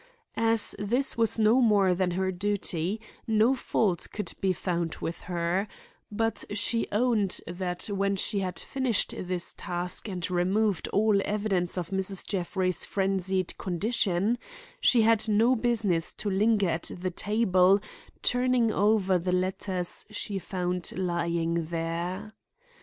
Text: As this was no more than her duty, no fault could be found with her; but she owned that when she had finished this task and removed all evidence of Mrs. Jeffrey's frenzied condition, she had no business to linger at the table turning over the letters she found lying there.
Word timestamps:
As 0.35 0.73
this 0.79 1.15
was 1.15 1.37
no 1.37 1.61
more 1.61 1.93
than 1.93 2.09
her 2.17 2.31
duty, 2.31 2.99
no 3.27 3.53
fault 3.53 4.07
could 4.11 4.33
be 4.41 4.51
found 4.51 4.95
with 4.95 5.21
her; 5.29 5.67
but 6.11 6.43
she 6.55 6.87
owned 6.91 7.39
that 7.45 7.83
when 7.85 8.15
she 8.15 8.39
had 8.39 8.57
finished 8.57 9.13
this 9.15 9.53
task 9.55 10.07
and 10.09 10.27
removed 10.31 10.87
all 10.87 11.21
evidence 11.23 11.77
of 11.77 11.91
Mrs. 11.91 12.25
Jeffrey's 12.25 12.83
frenzied 12.83 13.55
condition, 13.59 14.39
she 14.79 15.03
had 15.03 15.29
no 15.29 15.55
business 15.55 16.13
to 16.15 16.31
linger 16.31 16.69
at 16.69 16.89
the 16.99 17.11
table 17.11 17.79
turning 18.23 18.71
over 18.71 19.19
the 19.19 19.31
letters 19.31 20.07
she 20.09 20.39
found 20.39 20.91
lying 20.97 21.65
there. 21.65 22.33